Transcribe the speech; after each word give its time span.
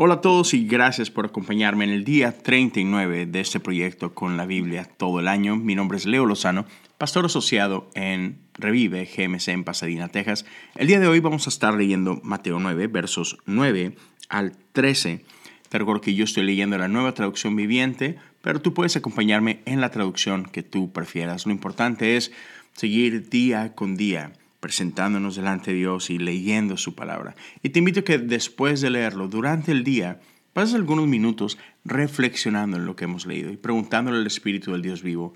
Hola 0.00 0.14
a 0.14 0.20
todos 0.20 0.54
y 0.54 0.64
gracias 0.64 1.10
por 1.10 1.26
acompañarme 1.26 1.84
en 1.84 1.90
el 1.90 2.04
día 2.04 2.30
39 2.30 3.26
de 3.26 3.40
este 3.40 3.58
proyecto 3.58 4.14
con 4.14 4.36
la 4.36 4.46
Biblia 4.46 4.84
todo 4.84 5.18
el 5.18 5.26
año. 5.26 5.56
Mi 5.56 5.74
nombre 5.74 5.98
es 5.98 6.06
Leo 6.06 6.24
Lozano, 6.24 6.66
pastor 6.98 7.24
asociado 7.24 7.90
en 7.94 8.38
Revive 8.54 9.06
GMC 9.06 9.48
en 9.48 9.64
Pasadena, 9.64 10.06
Texas. 10.06 10.46
El 10.76 10.86
día 10.86 11.00
de 11.00 11.08
hoy 11.08 11.18
vamos 11.18 11.48
a 11.48 11.50
estar 11.50 11.74
leyendo 11.74 12.20
Mateo 12.22 12.60
9, 12.60 12.86
versos 12.86 13.38
9 13.46 13.96
al 14.28 14.56
13. 14.70 15.24
Te 15.68 15.78
recuerdo 15.78 16.00
que 16.00 16.14
yo 16.14 16.22
estoy 16.22 16.44
leyendo 16.44 16.78
la 16.78 16.86
nueva 16.86 17.12
traducción 17.14 17.56
viviente, 17.56 18.18
pero 18.40 18.62
tú 18.62 18.74
puedes 18.74 18.94
acompañarme 18.94 19.62
en 19.64 19.80
la 19.80 19.90
traducción 19.90 20.44
que 20.44 20.62
tú 20.62 20.92
prefieras. 20.92 21.44
Lo 21.44 21.50
importante 21.50 22.16
es 22.16 22.30
seguir 22.72 23.30
día 23.30 23.74
con 23.74 23.96
día 23.96 24.30
presentándonos 24.68 25.34
delante 25.34 25.70
de 25.70 25.78
Dios 25.78 26.10
y 26.10 26.18
leyendo 26.18 26.76
su 26.76 26.94
palabra. 26.94 27.34
Y 27.62 27.70
te 27.70 27.78
invito 27.78 28.00
a 28.00 28.04
que 28.04 28.18
después 28.18 28.82
de 28.82 28.90
leerlo, 28.90 29.26
durante 29.26 29.72
el 29.72 29.82
día, 29.82 30.20
pases 30.52 30.74
algunos 30.74 31.06
minutos 31.06 31.56
reflexionando 31.86 32.76
en 32.76 32.84
lo 32.84 32.94
que 32.94 33.04
hemos 33.04 33.24
leído 33.24 33.50
y 33.50 33.56
preguntándole 33.56 34.18
al 34.18 34.26
Espíritu 34.26 34.72
del 34.72 34.82
Dios 34.82 35.02
vivo, 35.02 35.32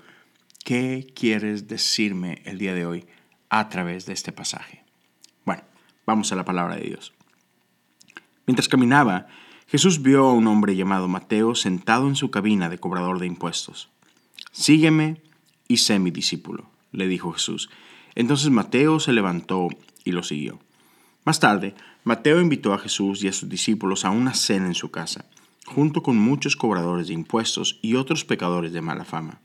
¿qué 0.63 1.11
quieres 1.15 1.67
decirme 1.67 2.43
el 2.45 2.59
día 2.59 2.75
de 2.75 2.85
hoy 2.85 3.07
a 3.49 3.69
través 3.69 4.05
de 4.05 4.13
este 4.13 4.31
pasaje? 4.31 4.83
Bueno, 5.45 5.63
vamos 6.05 6.31
a 6.31 6.35
la 6.35 6.45
palabra 6.45 6.75
de 6.75 6.83
Dios. 6.83 7.11
Mientras 8.45 8.67
caminaba, 8.67 9.25
Jesús 9.65 10.03
vio 10.03 10.25
a 10.27 10.33
un 10.33 10.45
hombre 10.45 10.75
llamado 10.75 11.07
Mateo 11.07 11.55
sentado 11.55 12.07
en 12.07 12.15
su 12.15 12.29
cabina 12.29 12.69
de 12.69 12.77
cobrador 12.77 13.17
de 13.17 13.25
impuestos. 13.25 13.89
Sígueme 14.51 15.23
y 15.67 15.77
sé 15.77 15.97
mi 15.97 16.11
discípulo, 16.11 16.69
le 16.91 17.07
dijo 17.07 17.31
Jesús 17.31 17.71
entonces 18.15 18.49
Mateo 18.49 18.99
se 18.99 19.13
levantó 19.13 19.69
y 20.03 20.11
lo 20.11 20.23
siguió. 20.23 20.59
Más 21.25 21.39
tarde, 21.39 21.73
Mateo 22.03 22.41
invitó 22.41 22.73
a 22.73 22.79
Jesús 22.79 23.23
y 23.23 23.27
a 23.27 23.33
sus 23.33 23.47
discípulos 23.49 24.03
a 24.03 24.09
una 24.09 24.33
cena 24.33 24.65
en 24.67 24.75
su 24.75 24.91
casa, 24.91 25.25
junto 25.65 26.03
con 26.03 26.17
muchos 26.17 26.55
cobradores 26.55 27.07
de 27.07 27.13
impuestos 27.13 27.79
y 27.81 27.95
otros 27.95 28.25
pecadores 28.25 28.73
de 28.73 28.81
mala 28.81 29.05
fama. 29.05 29.39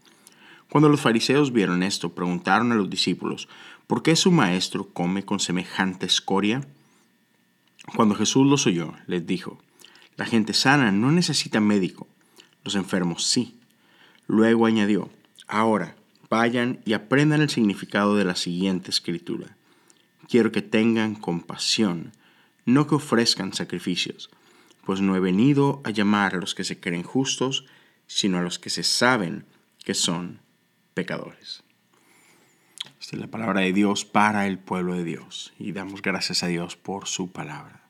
Cuando 0.70 0.89
los 0.89 1.00
fariseos 1.00 1.52
vieron 1.52 1.83
esto, 1.83 2.14
preguntaron 2.14 2.72
a 2.72 2.74
los 2.74 2.91
discípulos, 2.91 3.48
¿por 3.86 4.02
qué 4.02 4.16
su 4.16 4.33
maestro 4.33 4.89
come 4.92 5.24
con 5.24 5.41
semejante 5.41 6.06
escoria? 6.06 6.66
Cuando 7.94 8.14
Jesús 8.14 8.46
los 8.46 8.66
oyó, 8.66 8.92
les 9.06 9.27
dijo, 9.27 9.58
la 10.16 10.27
gente 10.27 10.52
sana 10.52 10.91
no 10.92 11.12
necesita 11.12 11.61
médico, 11.61 12.06
los 12.64 12.74
enfermos 12.74 13.24
sí. 13.24 13.58
Luego 14.27 14.66
añadió, 14.66 15.08
ahora, 15.46 15.94
vayan 16.30 16.80
y 16.84 16.92
aprendan 16.92 17.40
el 17.40 17.50
significado 17.50 18.16
de 18.16 18.24
la 18.24 18.36
siguiente 18.36 18.90
escritura. 18.90 19.56
Quiero 20.28 20.52
que 20.52 20.62
tengan 20.62 21.14
compasión, 21.14 22.12
no 22.64 22.86
que 22.86 22.96
ofrezcan 22.96 23.54
sacrificios, 23.54 24.30
pues 24.84 25.00
no 25.00 25.16
he 25.16 25.20
venido 25.20 25.80
a 25.84 25.90
llamar 25.90 26.34
a 26.34 26.38
los 26.38 26.54
que 26.54 26.64
se 26.64 26.80
creen 26.80 27.02
justos, 27.02 27.66
sino 28.06 28.38
a 28.38 28.42
los 28.42 28.58
que 28.58 28.70
se 28.70 28.82
saben 28.82 29.44
que 29.84 29.94
son 29.94 30.40
pecadores. 30.94 31.62
Esta 33.00 33.16
es 33.16 33.20
la 33.20 33.28
palabra 33.28 33.60
de 33.60 33.72
Dios 33.72 34.04
para 34.04 34.46
el 34.46 34.58
pueblo 34.58 34.94
de 34.94 35.04
Dios 35.04 35.52
y 35.58 35.72
damos 35.72 36.02
gracias 36.02 36.42
a 36.42 36.48
Dios 36.48 36.76
por 36.76 37.06
su 37.06 37.32
palabra. 37.32 37.80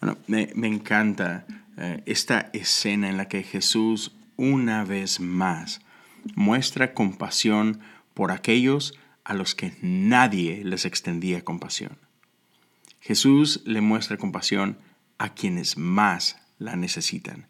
Bueno, 0.00 0.18
me, 0.26 0.66
encanta 0.66 1.46
eh, 1.78 2.02
esta 2.06 2.50
escena 2.52 3.08
en 3.08 3.16
la 3.16 3.28
que 3.28 3.42
Jesús 3.42 4.12
una 4.36 4.84
vez 4.84 5.20
más 5.20 5.80
muestra 6.34 6.94
compasión 6.94 7.80
por 8.14 8.32
aquellos 8.32 8.98
a 9.24 9.34
los 9.34 9.54
que 9.54 9.76
nadie 9.82 10.64
les 10.64 10.84
extendía 10.84 11.44
compasión. 11.44 11.98
Jesús 13.00 13.62
le 13.64 13.80
muestra 13.80 14.16
compasión 14.16 14.78
a 15.18 15.34
quienes 15.34 15.76
más 15.76 16.38
la 16.58 16.76
necesitan. 16.76 17.46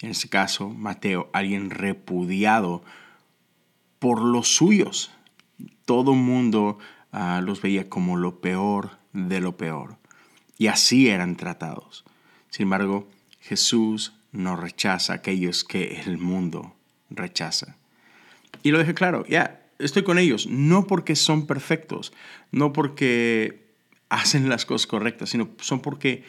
En 0.00 0.10
este 0.10 0.28
caso, 0.28 0.68
Mateo, 0.70 1.30
alguien 1.32 1.70
repudiado 1.70 2.82
por 3.98 4.22
los 4.22 4.48
suyos. 4.48 5.10
Todo 5.84 6.14
mundo 6.14 6.78
ah, 7.12 7.40
los 7.42 7.62
veía 7.62 7.88
como 7.88 8.16
lo 8.16 8.40
peor 8.40 8.98
de 9.12 9.40
lo 9.40 9.56
peor. 9.56 9.98
Y 10.58 10.68
así 10.68 11.08
eran 11.08 11.36
tratados. 11.36 12.04
Sin 12.50 12.64
embargo, 12.64 13.08
Jesús 13.40 14.14
no 14.32 14.56
rechaza 14.56 15.12
a 15.12 15.16
aquellos 15.16 15.64
que 15.64 16.00
el 16.00 16.18
mundo 16.18 16.76
rechaza. 17.10 17.76
Y 18.62 18.70
lo 18.70 18.78
dejé 18.78 18.94
claro, 18.94 19.24
ya, 19.28 19.66
estoy 19.78 20.02
con 20.02 20.18
ellos, 20.18 20.46
no 20.46 20.86
porque 20.86 21.16
son 21.16 21.46
perfectos, 21.46 22.12
no 22.50 22.72
porque 22.72 23.66
hacen 24.08 24.48
las 24.48 24.66
cosas 24.66 24.86
correctas, 24.86 25.30
sino 25.30 25.50
son 25.60 25.80
porque 25.80 26.24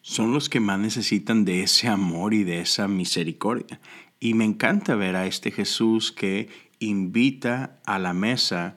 son 0.00 0.32
los 0.32 0.48
que 0.48 0.60
más 0.60 0.78
necesitan 0.78 1.44
de 1.44 1.62
ese 1.62 1.88
amor 1.88 2.34
y 2.34 2.44
de 2.44 2.60
esa 2.60 2.88
misericordia. 2.88 3.80
Y 4.20 4.34
me 4.34 4.44
encanta 4.44 4.96
ver 4.96 5.16
a 5.16 5.26
este 5.26 5.50
Jesús 5.50 6.12
que 6.12 6.48
invita 6.80 7.78
a 7.84 7.98
la 7.98 8.12
mesa 8.12 8.76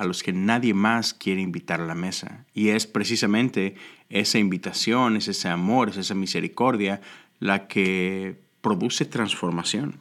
a 0.00 0.04
los 0.04 0.22
que 0.22 0.32
nadie 0.32 0.72
más 0.72 1.12
quiere 1.12 1.42
invitar 1.42 1.82
a 1.82 1.86
la 1.86 1.94
mesa. 1.94 2.46
Y 2.54 2.68
es 2.68 2.86
precisamente 2.86 3.74
esa 4.08 4.38
invitación, 4.38 5.16
es 5.16 5.28
ese 5.28 5.48
amor, 5.48 5.90
es 5.90 5.98
esa 5.98 6.14
misericordia 6.14 7.02
la 7.38 7.68
que 7.68 8.40
produce 8.62 9.04
transformación. 9.04 10.00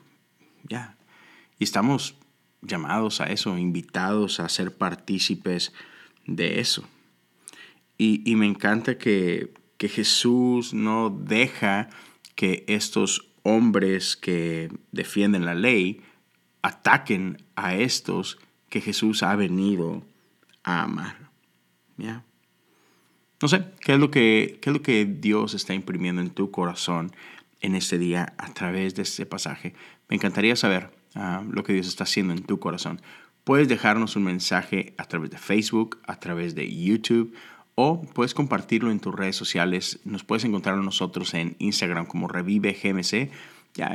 Ya, 0.63 0.95
y 1.59 1.65
estamos 1.65 2.15
llamados 2.61 3.21
a 3.21 3.25
eso, 3.25 3.57
invitados 3.57 4.39
a 4.39 4.49
ser 4.49 4.75
partícipes 4.75 5.73
de 6.25 6.59
eso. 6.59 6.83
Y, 7.97 8.33
me 8.37 8.45
encanta 8.45 8.97
que, 8.97 9.53
que 9.77 9.89
Jesús 9.89 10.73
no 10.73 11.09
deja 11.09 11.89
que 12.35 12.63
estos 12.67 13.27
hombres 13.43 14.15
que 14.15 14.71
defienden 14.93 15.45
la 15.45 15.53
ley 15.53 16.01
ataquen 16.61 17.43
a 17.57 17.75
estos 17.75 18.39
que 18.69 18.79
Jesús 18.79 19.21
ha 19.21 19.35
venido 19.35 20.01
a 20.63 20.83
amar. 20.83 21.29
¿Ya? 21.97 22.23
No 23.41 23.49
sé, 23.49 23.65
¿qué 23.81 23.93
es, 23.93 23.99
lo 23.99 24.11
que, 24.11 24.59
¿qué 24.61 24.69
es 24.69 24.73
lo 24.73 24.81
que 24.81 25.05
Dios 25.05 25.53
está 25.53 25.73
imprimiendo 25.73 26.21
en 26.21 26.29
tu 26.29 26.51
corazón 26.51 27.11
en 27.59 27.75
este 27.75 27.97
día 27.97 28.33
a 28.37 28.53
través 28.53 28.95
de 28.95 29.01
este 29.01 29.25
pasaje? 29.25 29.73
Me 30.07 30.15
encantaría 30.15 30.55
saber 30.55 30.98
lo 31.15 31.63
que 31.63 31.73
Dios 31.73 31.87
está 31.87 32.03
haciendo 32.03 32.33
en 32.33 32.43
tu 32.43 32.59
corazón. 32.59 33.01
Puedes 33.43 33.67
dejarnos 33.67 34.15
un 34.15 34.23
mensaje 34.23 34.93
a 34.97 35.05
través 35.05 35.31
de 35.31 35.37
Facebook, 35.37 35.99
a 36.05 36.19
través 36.19 36.55
de 36.55 36.71
YouTube 36.71 37.33
o 37.81 38.01
puedes 38.01 38.33
compartirlo 38.33 38.91
en 38.91 38.99
tus 38.99 39.15
redes 39.15 39.37
sociales. 39.37 39.99
Nos 40.03 40.25
puedes 40.25 40.43
encontrar 40.43 40.75
a 40.75 40.81
nosotros 40.81 41.33
en 41.33 41.55
Instagram 41.59 42.05
como 42.05 42.27
Revive 42.27 42.73
GMC. 42.73 43.31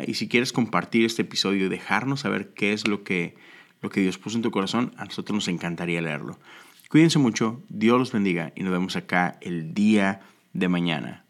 Y 0.06 0.14
si 0.14 0.26
quieres 0.26 0.54
compartir 0.54 1.04
este 1.04 1.20
episodio 1.20 1.66
y 1.66 1.68
dejarnos 1.68 2.20
saber 2.20 2.54
qué 2.54 2.72
es 2.72 2.88
lo 2.88 3.04
que, 3.04 3.36
lo 3.82 3.90
que 3.90 4.00
Dios 4.00 4.16
puso 4.16 4.36
en 4.36 4.42
tu 4.42 4.50
corazón, 4.50 4.94
a 4.96 5.04
nosotros 5.04 5.34
nos 5.34 5.48
encantaría 5.48 6.00
leerlo. 6.00 6.38
Cuídense 6.88 7.18
mucho, 7.18 7.62
Dios 7.68 7.98
los 7.98 8.10
bendiga 8.10 8.52
y 8.56 8.62
nos 8.62 8.72
vemos 8.72 8.96
acá 8.96 9.36
el 9.42 9.74
día 9.74 10.22
de 10.54 10.68
mañana, 10.68 11.26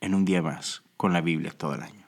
en 0.00 0.14
un 0.14 0.24
día 0.24 0.42
más, 0.42 0.84
con 0.96 1.12
la 1.12 1.22
Biblia 1.22 1.50
todo 1.50 1.74
el 1.74 1.82
año. 1.82 2.05